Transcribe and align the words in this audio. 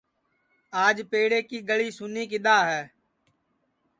آج 0.83 0.95
پیڑے 1.11 1.39
کی 1.49 1.57
گݪی 1.67 1.89
سُنی 1.97 2.23
کِدؔا 2.31 2.57
ہے 2.69 2.81